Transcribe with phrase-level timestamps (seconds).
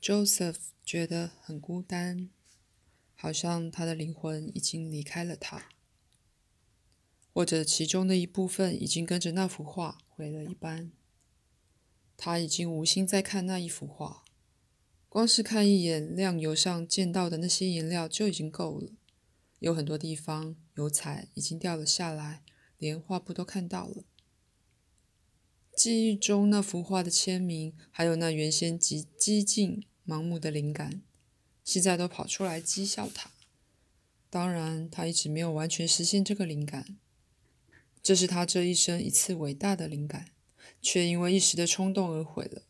[0.00, 2.30] Joseph 觉得很孤单，
[3.14, 5.68] 好像他的灵魂已经离开了他，
[7.34, 10.90] 或者其中的一部分已经跟着那幅画毁了一般。
[12.16, 14.24] 他已经无心再看那一幅画，
[15.10, 18.92] 光是看一眼亮油上见到的那些颜料就已经够了。
[19.58, 22.42] 有很多地方油彩已经掉了下来，
[22.78, 24.04] 连画布都看到了。
[25.76, 29.84] 记忆中那幅画的签名，还有那原先极激进。
[30.10, 31.02] 盲目的灵感，
[31.62, 33.30] 现在都跑出来讥笑他。
[34.28, 36.98] 当然，他一直没有完全实现这个灵感。
[38.02, 40.32] 这是他这一生一次伟大的灵感，
[40.82, 42.62] 却因为一时的冲动而毁了。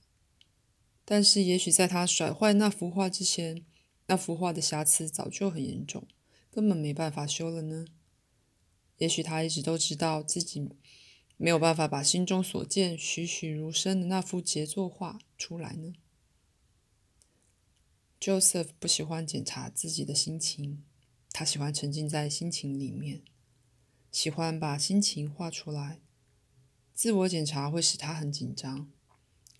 [1.06, 3.64] 但是，也许在他甩坏那幅画之前，
[4.06, 6.06] 那幅画的瑕疵早就很严重，
[6.50, 7.86] 根本没办法修了呢。
[8.98, 10.68] 也许他一直都知道自己
[11.38, 15.94] 没有办法把心中所见栩栩如生的那幅杰作画出来呢。
[18.20, 20.84] Joseph 不喜欢检查自己的心情，
[21.32, 23.22] 他喜欢沉浸在心情里面，
[24.12, 26.00] 喜欢把心情画出来。
[26.92, 28.90] 自我检查会使他很紧张，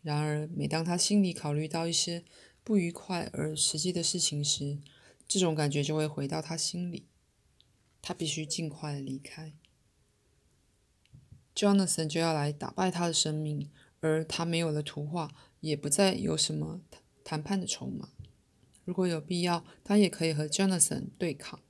[0.02, 2.22] 然而每当他心里考虑到一些
[2.62, 4.78] 不愉快而实际的事情时，
[5.26, 7.06] 这种感觉就会回到他心里。
[8.02, 9.54] 他必须尽快离开。
[11.54, 16.82] Jonathan 就要来打败他的生命，而他没有了图画，也不再有什么
[17.24, 18.10] 谈判的筹码。
[18.90, 21.60] 如果有必要，他也可以和 Jonathan 对抗。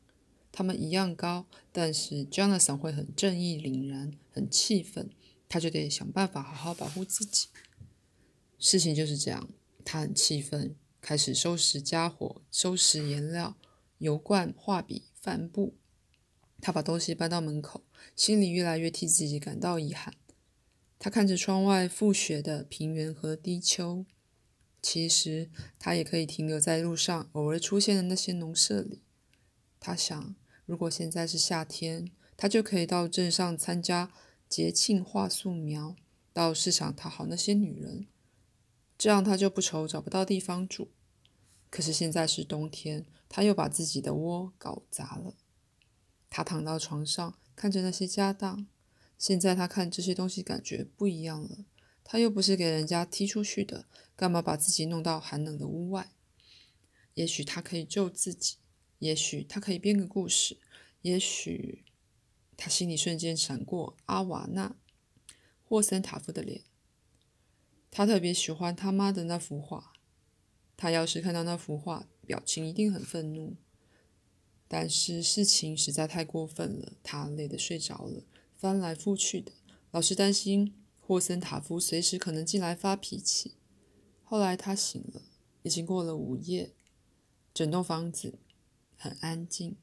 [0.51, 5.11] 他们一样高，但是 Jonathan 会很正义凛然，很气愤，
[5.47, 7.49] 他就得想办法好好保护自己。
[8.59, 9.51] 事情就是这样，
[9.85, 13.55] 他很气愤，开始收拾家伙，收拾颜料、
[13.99, 15.75] 油罐、画笔、帆布。
[16.63, 17.85] 他把东西搬到门口，
[18.17, 20.15] 心里越来越替自己感到遗憾。
[20.99, 24.07] 他看着窗外覆雪的平原和低丘。
[24.83, 29.03] 其实他也可以停留在路上偶尔出现的那些农舍里。
[29.79, 30.35] 他想，
[30.67, 34.13] 如果现在是夏天，他就可以到镇上参加
[34.49, 35.97] 节庆画素描，
[36.33, 38.07] 到市场讨好那些女人，
[38.97, 40.91] 这样他就不愁找不到地方住。
[41.71, 45.35] 可是现在是冬天，他又把自己的窝搞砸了。
[46.29, 48.67] 他躺到床上，看着那些家当。
[49.17, 51.65] 现在他看这些东西，感觉不一样了。
[52.03, 53.87] 他又不是给人家踢出去的。
[54.21, 56.13] 干嘛把自己弄到寒冷的屋外？
[57.15, 58.59] 也许他可以救自己，
[58.99, 60.59] 也许他可以编个故事，
[61.01, 61.87] 也许
[62.55, 64.77] 他心里瞬间闪过阿瓦纳
[65.65, 66.65] 霍森塔夫的脸。
[67.91, 69.95] 他特别喜欢他妈的那幅画。
[70.77, 73.57] 他要是看到那幅画，表情一定很愤怒。
[74.69, 79.53] 但是事情实在太过分了，他累得睡着了，翻来覆去的，
[79.91, 83.55] 老是担心霍森塔夫随时可能进来发脾气。
[84.31, 85.23] 后来他醒了，
[85.65, 86.73] 已经过了午夜，
[87.53, 88.39] 整栋房子
[88.97, 89.77] 很安静。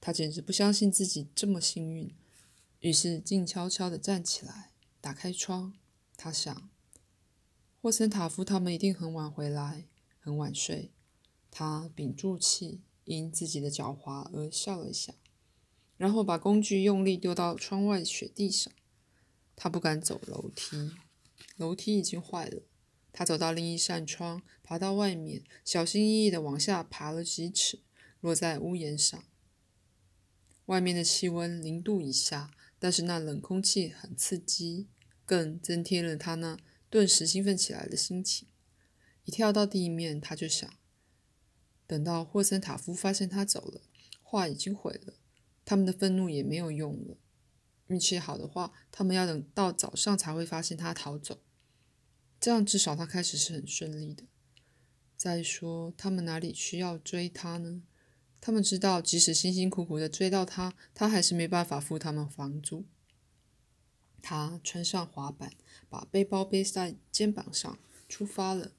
[0.00, 2.12] 他简直不相信自己这么幸运，
[2.80, 5.74] 于是静悄悄地站起来，打开窗。
[6.16, 6.68] 他想，
[7.80, 9.86] 霍森塔夫他们一定很晚回来，
[10.18, 10.90] 很晚睡。
[11.52, 15.14] 他屏住气，因自己的狡猾而笑了一下，
[15.96, 18.72] 然后把工具用力丢到窗外雪地上。
[19.54, 20.90] 他不敢走楼梯，
[21.56, 22.62] 楼梯已经坏了。
[23.16, 27.78] 他走到另一扇窗，爬到外面，小心翼翼地往下爬了几尺，
[28.20, 29.24] 落在屋檐上。
[30.66, 34.88] 外面的气温零度以下，但是那冷空气很刺激，
[35.24, 36.58] 更增添了他那
[36.90, 38.48] 顿时兴奋起来的心情。
[39.24, 40.68] 一跳到地面，他就想：
[41.86, 43.82] 等到霍森塔夫发现他走了，
[44.24, 45.14] 画已经毁了，
[45.64, 47.16] 他们的愤怒也没有用了。
[47.86, 51.43] 运气好的话，他们要等到早上才会发现他逃走。
[52.44, 54.24] 这样至少他开始是很顺利的。
[55.16, 57.80] 再说，他们哪里需要追他呢？
[58.38, 62.84] 他们知道，即使辛辛苦苦的追到他，他还是没办法付他们房租。
[64.20, 65.52] 他穿上滑板，
[65.88, 67.78] 把背包背在肩膀上，
[68.10, 68.72] 出发了。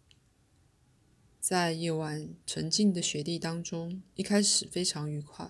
[1.39, 5.49] 在夜晚沉静的雪地当中，一开始非常愉快，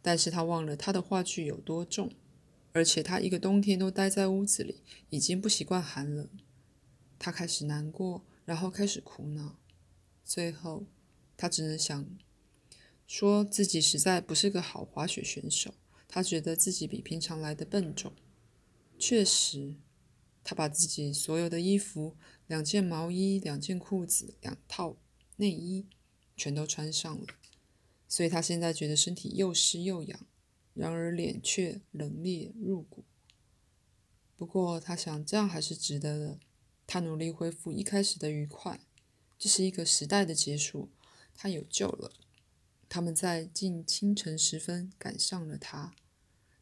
[0.00, 2.12] 但是他忘了他的话剧有多重，
[2.72, 6.28] 而且他一个冬天都待在屋子里，已经不习惯寒冷。
[7.24, 9.56] 他开始难过，然后开始苦恼，
[10.24, 10.86] 最后，
[11.36, 12.04] 他只能想，
[13.06, 15.72] 说自己实在不是个好滑雪选手。
[16.08, 18.12] 他觉得自己比平常来的笨重。
[18.98, 19.76] 确实，
[20.42, 22.16] 他把自己所有的衣服、
[22.48, 24.96] 两件毛衣、两件裤子、两套
[25.36, 25.86] 内衣，
[26.36, 27.26] 全都穿上了，
[28.08, 30.26] 所以他现在觉得身体又湿又痒，
[30.74, 33.04] 然而脸却冷冽入骨。
[34.36, 36.40] 不过，他想这样还是值得的。
[36.86, 38.80] 他努力恢复一开始的愉快，
[39.38, 40.88] 这是一个时代的结束，
[41.34, 42.12] 他有救了。
[42.88, 45.94] 他们在近清晨时分赶上了他。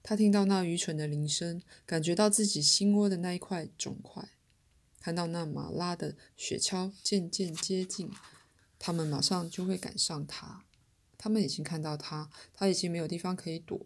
[0.03, 4.31] 他听到那愚蠢的铃声，感觉到自己心窝的那一块肿块，
[5.01, 8.11] 看到那马拉的雪橇渐渐接近，
[8.79, 10.65] 他们马上就会赶上他。
[11.19, 13.85] 他们已经看到他，他已经没有地方可以躲。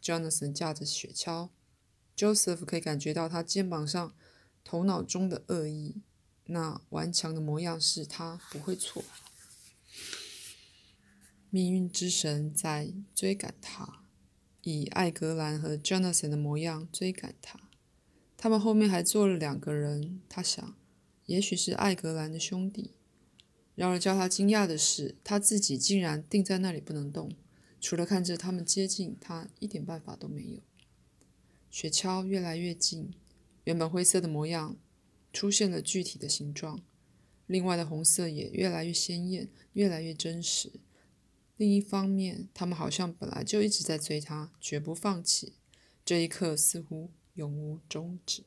[0.00, 1.48] Jonathan 驾着雪橇
[2.16, 4.14] ，Joseph 可以感觉到他肩膀上、
[4.64, 6.02] 头脑中的恶意。
[6.46, 9.04] 那顽强的模样是他不会错。
[11.48, 14.02] 命运之神在追赶他，
[14.62, 17.60] 以艾格兰和 Jonathan 的模样追赶他。
[18.36, 20.20] 他们后面还坐了两个人。
[20.28, 20.76] 他想，
[21.26, 22.94] 也许是艾格兰的兄弟。
[23.74, 27.32] 然而叫他惊讶的是，他自己竟然定在那里不能动，
[27.80, 30.60] 除了看着他们接近，他一点办法都没有。
[31.70, 33.14] 雪橇越来越近，
[33.64, 34.76] 原本灰色的模样
[35.32, 36.82] 出现了具体的形状，
[37.46, 40.72] 另外的红色也越来越鲜艳，越来越真实。
[41.56, 45.54] 另一方面，他们好像本来就一直在追他，绝不放弃。
[46.04, 48.44] 这一刻似乎永无终止。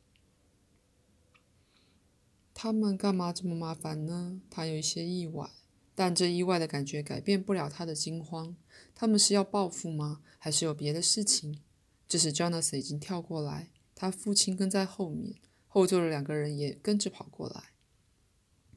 [2.53, 4.41] 他们干嘛这么麻烦呢？
[4.49, 5.49] 他有一些意外，
[5.95, 8.55] 但这意外的感觉改变不了他的惊慌。
[8.93, 10.21] 他们是要报复吗？
[10.37, 11.59] 还是有别的事情？
[12.07, 17.73] 这时，Jonas 已经跳过来，他父亲跟在后面，后座的两个人也跟着跑过来。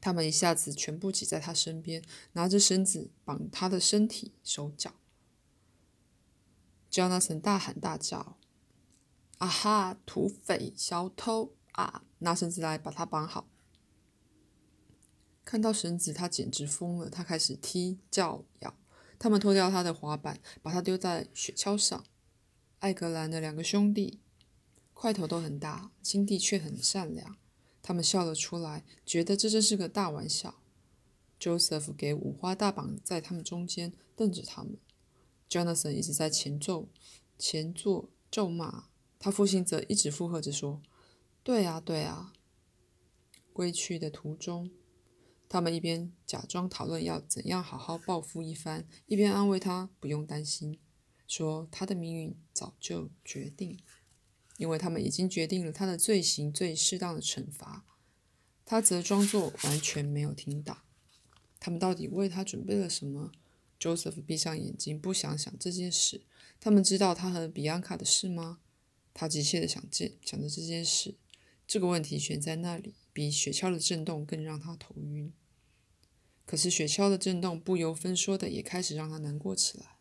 [0.01, 2.03] 他们一下子全部挤在他身边，
[2.33, 4.95] 拿着绳子绑他的身体、手脚。
[6.89, 8.39] Jonathan 大喊大叫
[9.37, 9.99] ：“啊哈！
[10.07, 12.03] 土匪、小偷啊！
[12.17, 13.47] 拿绳子来，把他绑好！”
[15.45, 17.07] 看到绳子，他简直疯了。
[17.07, 18.75] 他开始踢、叫、咬。
[19.19, 22.03] 他们脱掉他的滑板，把他丢在雪橇上。
[22.79, 24.19] 艾格兰的两个兄弟，
[25.01, 27.35] 块头都很大，心地却很善良。
[27.81, 30.61] 他们笑了出来，觉得这真是个大玩笑。
[31.39, 34.77] Joseph 给五花大绑在他们中间，瞪着他们。
[35.49, 36.87] Jonathan 一直在前奏
[37.39, 40.83] 前座咒骂，他父亲则一直附和着说
[41.41, 42.33] ：“对啊，对啊。”
[43.51, 44.69] 归去的途中，
[45.49, 50.79] 他们一边假装讨论要怎样好好报复一番，一边安慰他不用担心，
[51.25, 53.79] 说他的命运早就决定。
[54.61, 57.83] 因为他们已经决定了他的罪行最适当的惩罚，
[58.63, 60.83] 他则装作完全没有听到。
[61.59, 63.31] 他们到底为他准备了什么
[63.79, 66.21] ？Joseph 闭上眼睛，不想想这件事。
[66.59, 68.59] 他们知道他和比安卡的事吗？
[69.15, 71.15] 他急切地想见，想着这件事。
[71.65, 75.33] 这个问题悬在那里，比雪橇的震动更让他头晕。
[76.45, 79.97] 可是雪橇的震动不由分说的也开始让他难过起来。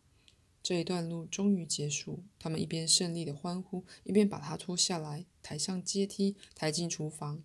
[0.63, 7.43] 这一段路终于结束，他们一边胜利的欢呼，一边把他拖下来，抬上阶梯，抬进厨房。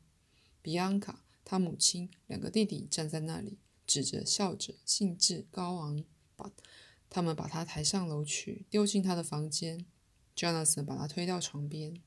[0.62, 3.58] 比安卡、他母亲、两个弟弟站在那里，
[3.88, 6.04] 指着、笑着，兴致高昂，
[6.36, 6.52] 把
[7.10, 9.86] 他们把他抬上楼去，丢进他的房间。
[10.36, 12.02] Jonathan 把他推到床边，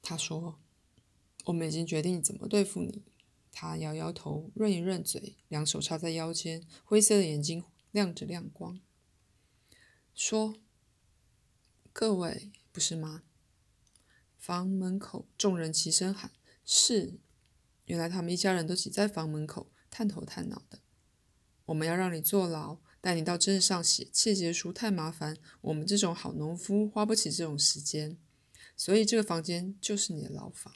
[0.00, 0.58] 他说
[1.44, 3.02] ：“我们已经决定怎么对付你。”
[3.52, 7.62] 他摇摇头，润一润嘴，两手插在腰间，灰色的眼睛。
[7.92, 8.80] 亮着亮光，
[10.14, 10.56] 说
[11.92, 13.22] ：“各位，不是吗？”
[14.36, 16.32] 房门口众人齐声喊
[16.64, 17.20] ：“是！”
[17.86, 20.80] 原来他们一家人都挤在房门口，探头探脑的。
[21.66, 28.18] 我们要让你坐牢，带你到镇上写切结书太麻烦，我们这种好农夫花不起这种时间，
[28.76, 30.74] 所以这个房间就是你的牢房。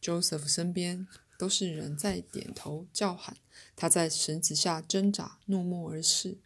[0.00, 1.08] Joseph 身边。
[1.40, 3.38] 都是人在点头叫喊，
[3.74, 6.36] 他在绳子下挣扎，怒目而视。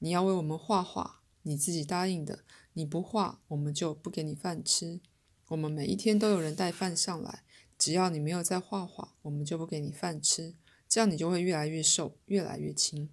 [0.00, 2.44] 你要为我们画画，你自己答应的。
[2.72, 5.00] 你不画，我们就不给你饭吃。
[5.46, 7.44] 我们每一天都有人带饭上来，
[7.78, 10.56] 只要你没有在画画，我们就不给你饭吃。
[10.88, 13.08] 这样你就会越来越瘦，越来越轻。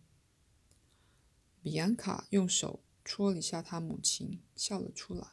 [1.61, 5.27] 比安卡用手戳了一下他母亲，笑了出来。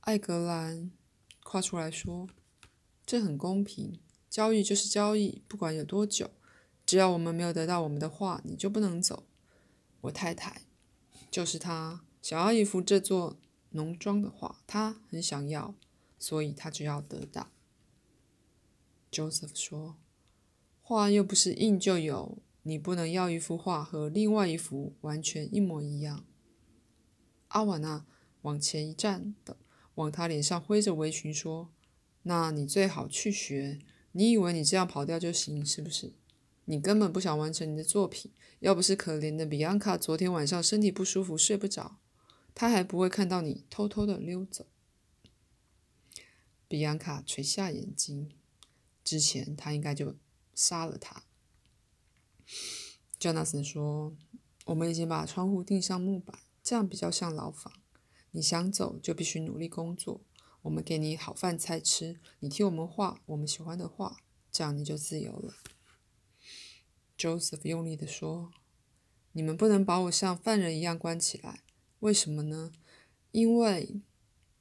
[0.00, 0.92] 艾格兰
[1.42, 2.28] 跨出来说
[3.06, 4.00] ：“这很公平。”
[4.34, 6.28] 交易就是交易，不管有多久，
[6.84, 9.28] 只要我们没有得到我们的画，你就不能走。
[10.00, 10.62] 我太太
[11.30, 13.38] 就是她，想要一幅这座
[13.70, 15.76] 农庄的画，她很想要，
[16.18, 17.52] 所以她就要得到。
[19.12, 19.98] Joseph 说
[20.82, 26.24] ：“画又不是印就有，你不能要一幅画和另外一幅完全一模一样。”
[27.54, 28.04] 阿瓦纳
[28.42, 29.56] 往前一站的，
[29.94, 31.70] 往他脸上挥着围裙说
[32.24, 33.78] ：“那你最好去学。”
[34.16, 36.12] 你以为你这样跑掉就行，是不是？
[36.66, 38.30] 你根本不想完成你的作品。
[38.60, 41.98] 要不是可怜的比安卡昨天晚上身体不舒服睡不着，
[42.54, 44.66] 他还不会看到你偷偷的溜走。
[46.68, 48.30] 比安卡垂下眼睛，
[49.02, 50.16] 之前他应该就
[50.54, 51.24] 杀了他。
[53.18, 54.16] Jonathan 说
[54.66, 57.72] ：“我们已经把窗户钉上木板，这样比较像牢房。
[58.30, 60.20] 你想走就必须努力工作。
[60.64, 65.54] 我们给你好饭菜吃，你替我们画我们喜欢的画，这样你就自由了。”
[67.18, 68.50] Joseph 用力地说
[69.32, 71.60] ：“你们不能把我像犯人一样关起来，
[72.00, 72.72] 为什么呢？
[73.30, 74.00] 因为，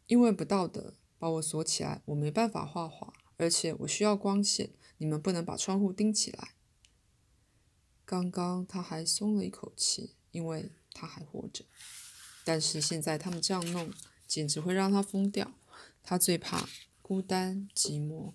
[0.07, 4.71] 因为不道德，把我锁起来，我没办法画画，而且我需要光线。
[4.97, 6.49] 你们不能把窗户钉起来。”
[8.03, 11.63] 刚刚他还松了一口气，因为他还活着。
[12.43, 13.89] 但是现在他们这样弄，
[14.27, 15.53] 简直会让他疯掉。
[16.03, 16.69] 他最怕
[17.01, 18.33] 孤单寂寞。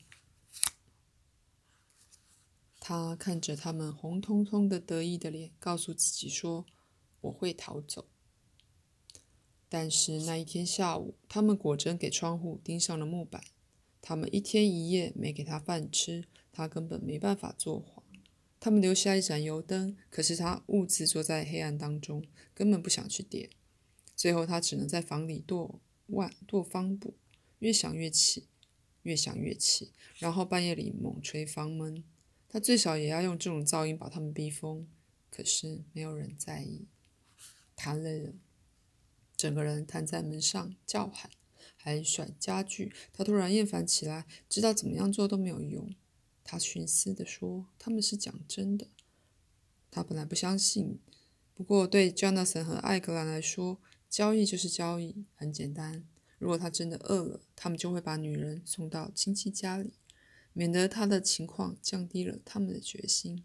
[2.80, 6.64] 他看着他们红彤彤的得意的脸，告诉自己说
[7.20, 8.08] ：“我会逃走。”
[9.68, 13.44] 但是那一天下午，他们果真给窗户钉上了木板。
[14.00, 18.02] 他们一天一夜没给他饭吃，他根本没办法作画。
[18.58, 23.50] 他们留下一盏油灯，可是他兀自坐在黑暗当中，根本不想去点。
[24.16, 27.14] 最后，他只能在房里跺腕、跺方步，
[27.58, 28.46] 越想越气，
[29.02, 32.04] 越想越气，然后半夜里猛捶房门。
[32.48, 34.86] 他最少也要用这种噪音把他们逼疯，
[35.30, 36.86] 可是没有人在意。
[37.76, 38.32] 他累了，
[39.36, 41.30] 整个人瘫在门上叫喊，
[41.76, 42.92] 还甩家具。
[43.12, 45.94] 他突然厌烦起来，知道怎么样做都没有用。
[46.42, 48.88] 他寻思地说：“他们是讲真的。”
[49.90, 50.98] 他本来不相信，
[51.54, 56.08] 不过对 Jonathan 和艾格兰来说，交易就是交易，很简单。
[56.38, 59.92] 如果他真的饿了，他们就会把女人送到亲戚家里。
[60.54, 63.44] 免得他的情况降低了他们的决心。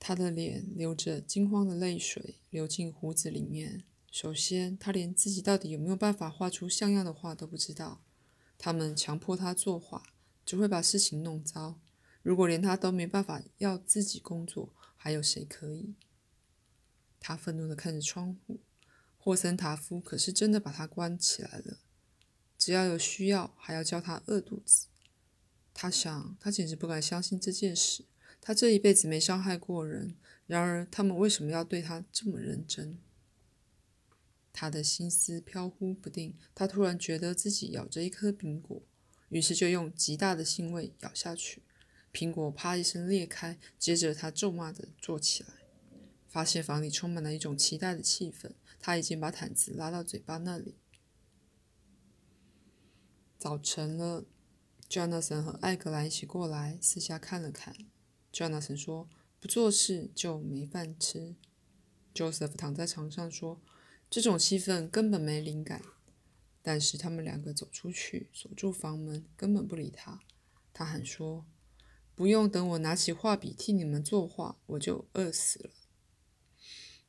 [0.00, 3.84] 他的脸流着惊慌的泪水，流进胡子里面。
[4.10, 8.02] 首先，他连自己到底有没有办法画出像样的画都不知道。
[8.58, 10.02] 他们强迫他作画，
[10.44, 11.78] 只会把事情弄糟。
[12.22, 15.94] 如果连他都没办法要自己工作，还有谁可以？
[17.20, 18.58] 他愤怒地看着窗户。
[19.22, 21.78] 霍森塔夫可是真的把他关起来了。
[22.56, 24.86] 只要有需要，还要叫他饿肚子。
[25.74, 28.06] 他想，他简直不敢相信这件事。
[28.40, 32.98] 他这一辈子没伤害过人，然而他们为什么要对他这么认真？
[34.52, 36.34] 他的心思飘忽不定。
[36.54, 38.82] 他突然觉得自己咬着一颗苹果，
[39.28, 41.62] 于是就用极大的兴味咬下去。
[42.12, 45.50] 苹果啪一声裂开，接着他咒骂着坐起来，
[46.28, 48.50] 发现房里充满了一种期待的气氛。
[48.80, 50.78] 他已经把毯子拉到嘴巴那里。
[53.38, 54.24] 早晨了
[54.88, 57.76] ，Jonathan 和艾格兰一起过来，四下看了看。
[58.32, 59.08] Jonathan 说
[59.38, 61.36] ：“不做事就没饭吃。
[62.14, 63.60] ”Joseph 躺在床上说
[64.10, 65.82] ：“这种气氛根本没灵感。”
[66.62, 70.20] 但是他们两个走出去，锁住房门，根本不理他。
[70.74, 71.46] 他喊说
[72.14, 75.70] ：“不用等我拿起画笔替你们作画，我就饿死了。”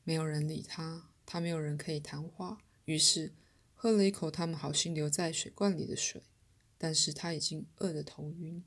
[0.06, 3.34] 没有人理他，他没有人可以谈话，于是。
[3.74, 6.22] 喝了一口他们好心留在水罐里的水，
[6.78, 8.63] 但是他已经饿得头晕。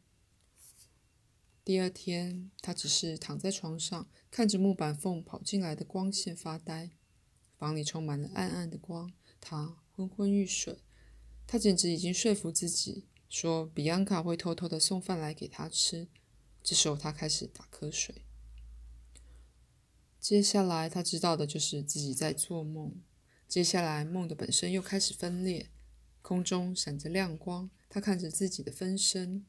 [1.65, 6.91] 第二天，他只是躺在床上，看着木板缝跑进来的光线发呆。
[7.57, 10.79] 房里充满了暗暗的光，他昏昏欲睡。
[11.47, 16.09] 他简直已经说服自己，说比安卡会偷偷的送饭来给他吃。
[16.61, 18.24] 这时候，他开始打瞌睡。
[20.25, 22.95] 接下来，他知道的就是自己在做梦。
[23.47, 25.69] 接下来，梦的本身又开始分裂，
[26.23, 27.71] 空中闪着亮光。
[27.91, 29.45] 他看着自己的分身，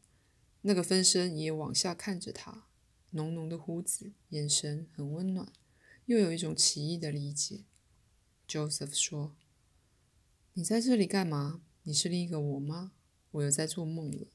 [0.63, 2.67] 那个分身也往下看着他，
[3.11, 5.49] 浓浓的胡子，眼神很温暖，
[6.07, 7.63] 又有一种奇异的理解。
[8.45, 9.33] Joseph 说
[10.55, 11.61] ：“你在这里干嘛？
[11.83, 12.91] 你是另一个我吗？
[13.31, 14.27] 我又在做梦了。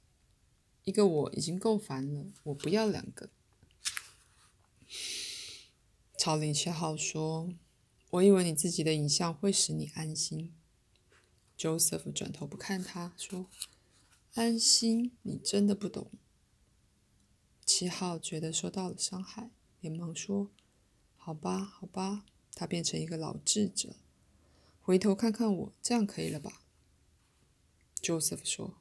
[0.85, 3.29] 一个我已经够烦了，我不要两个。”
[6.21, 7.55] 朝林七号说。
[8.11, 10.53] 我以为你自己的影像会使你安心。
[11.57, 13.47] Joseph 转头不看他，说
[14.35, 15.13] ：“安心？
[15.23, 16.11] 你真的不懂。”
[17.65, 19.51] 七号觉得受到了伤害，
[19.81, 20.51] 连忙说
[21.17, 23.97] ：“好吧，好吧。”他变成一个老智者，
[24.83, 26.61] 回头看看我，这样可以了吧
[28.03, 28.75] ？Joseph 说：“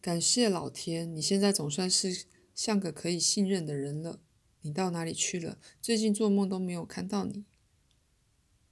[0.00, 4.20] 感谢老天，你现在总算是像个可以信任的人了。
[4.62, 5.58] 你到哪里去了？
[5.80, 7.44] 最近做梦都没有看到你。”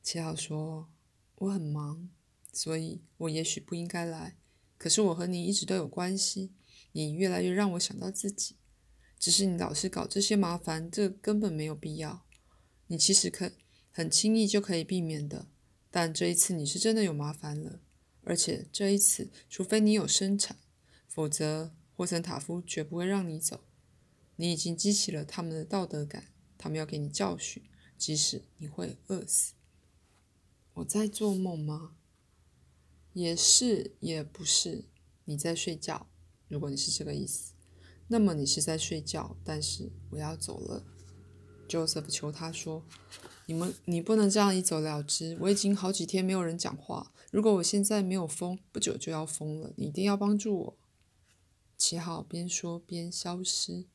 [0.02, 0.88] 七号说
[1.36, 2.08] ：“我很忙，
[2.52, 4.36] 所以我也许不应该来。
[4.76, 6.52] 可是我和你一直都有关系，
[6.92, 8.56] 你越来越让我想到自己。
[9.18, 12.24] 只是你老是搞这些麻烦，这根本没有必要。
[12.86, 13.50] 你其实可
[13.90, 15.48] 很轻易就可以避免的，
[15.90, 17.80] 但这一次你是真的有麻烦了。
[18.22, 20.56] 而且这一次，除非你有生产，
[21.06, 23.64] 否则霍森塔夫绝不会让你走。
[24.40, 27.60] 你已经激起了他们的道德感，他们要给你教训，
[27.96, 29.54] 即使你会饿死。
[30.74, 31.96] 我在做梦吗？
[33.14, 34.84] 也是，也不是。
[35.24, 36.08] 你在睡觉。
[36.46, 37.54] 如果你是这个意思，
[38.06, 39.36] 那么你是在睡觉。
[39.42, 40.84] 但是我要走了。
[41.68, 42.86] Joseph 求他说
[43.46, 45.36] ：“你们，你不能这样一走了之。
[45.40, 47.12] 我已经好几天没有人讲话。
[47.32, 49.72] 如果我现在没有疯，不久就要疯了。
[49.76, 50.78] 你一定要帮助我。”
[51.76, 53.86] 七号边说边消失。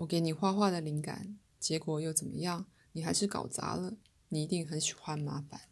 [0.00, 2.66] 我给你画画的灵感，结果又怎么样？
[2.92, 3.98] 你还是搞砸了。
[4.30, 5.62] 你一定很喜欢麻烦。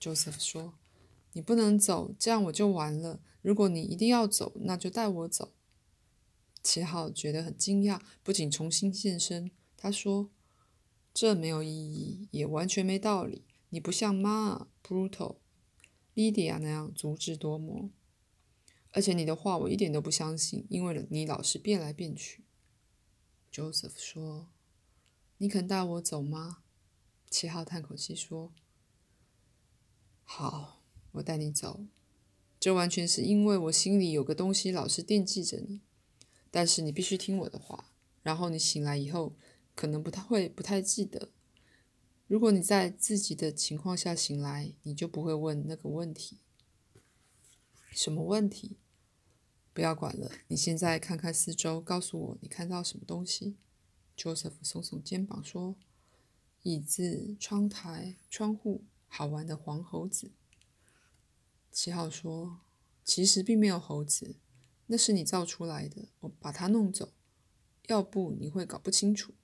[0.00, 0.74] Joseph 说
[1.34, 3.20] ：“你不能走，这样我就完了。
[3.42, 5.52] 如果你一定要走，那就带我走。”
[6.64, 9.52] 七号觉得很惊讶，不仅重新现身。
[9.76, 10.28] 他说
[11.14, 13.44] ：“这没有意义，也完全没道理。
[13.68, 15.36] 你不像妈啊 Brutal、
[16.16, 17.90] Lydia 那样足智多谋，
[18.90, 22.42] 而且你的话我一点都不相信，因为你老是变来变去。”
[23.56, 24.48] Joseph 说
[25.38, 26.58] ：“你肯带我走吗？”
[27.30, 28.52] 七号叹口气说
[30.22, 30.82] ：“好，
[31.12, 31.86] 我带你走。
[32.60, 35.80] 这完全是因为我心里有个东西老是惦记着你。
[36.50, 37.92] 但是你必须听我的话。
[38.22, 39.34] 然后你醒来以后。”
[39.74, 41.28] 可能不太会，不太记得。
[42.26, 46.38] 如果你在自己的情况下醒来，你就不会问那个问题。
[47.90, 48.78] 什么问题？
[49.76, 50.32] 不要管了。
[50.48, 53.58] 你现在看看四周，告诉我你看到什么东西。
[54.16, 55.76] Joseph 耸耸肩膀说
[56.64, 60.32] ：“椅子、窗台、窗户，好玩的黄猴子。”
[61.70, 62.62] 七号说
[63.04, 64.36] ：“其实并没有猴子，
[64.86, 66.08] 那是你造出来的。
[66.20, 67.12] 我把它弄走，
[67.88, 69.34] 要不你会搞不清楚。”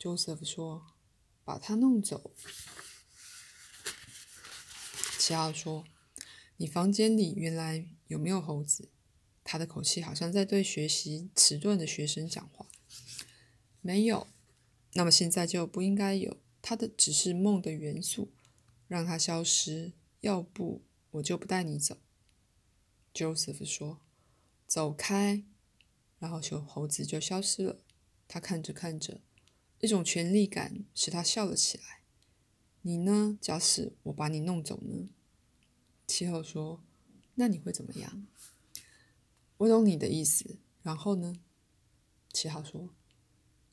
[0.00, 0.94] Joseph 说
[1.44, 2.32] ：“把它弄走。”
[5.20, 5.84] 七号说
[6.56, 8.88] ：“你房间里原来有没有猴子？”
[9.50, 12.66] 他的口气好像在对学习迟钝的学生讲话。
[13.80, 14.26] 没有。
[14.92, 16.36] 那么现在就不应该有。
[16.60, 18.30] 他的只是梦的元素，
[18.88, 19.94] 让它消失。
[20.20, 20.82] 要不
[21.12, 21.96] 我就不带你走。
[23.14, 24.00] ”Joseph 说
[24.68, 25.42] ：“走开。”
[26.20, 27.78] 然后小猴子就消失了。
[28.26, 29.22] 他看着看着。
[29.80, 32.02] 一种权力感使他笑了起来。
[32.82, 33.38] 你呢？
[33.40, 35.08] 假使我把你弄走呢？
[36.06, 36.84] 七号说
[37.36, 38.26] ：“那你会怎么样？”
[39.58, 40.58] 我懂你的意思。
[40.82, 41.34] 然后呢？
[42.32, 42.94] 七号说：“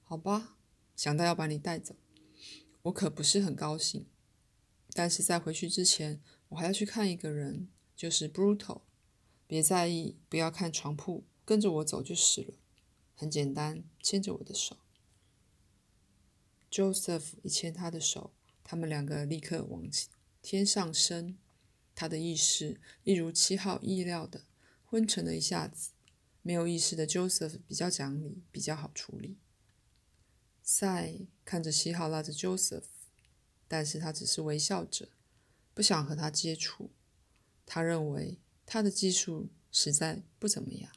[0.04, 0.58] 好吧，
[0.96, 1.96] 想到要把你带走，
[2.84, 4.08] 我可不是很高兴。
[4.94, 8.82] 但是在回去之前，我还要去看一个人，就是 Brutal。
[9.46, 12.56] 别在意，不要看床铺，跟着我走就是了。
[13.14, 14.78] 很简单，牵着我的手。”
[16.72, 19.84] Joseph 一牵他的手，他们两个立刻往
[20.42, 21.38] 天上升。
[21.94, 24.46] 他的意识一如七号意料的
[24.96, 25.90] 昏沉了一下子。
[26.42, 29.38] 没有意识的 Joseph 比较讲理，比较好处理。
[30.64, 32.86] 赛看着七号拉着 Joseph，
[33.68, 35.10] 但是他只是微笑着，
[35.74, 36.92] 不想和他接触。
[37.66, 40.90] 他认为他的技术实在不怎么样。